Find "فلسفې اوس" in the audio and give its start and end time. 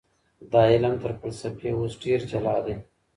1.19-1.93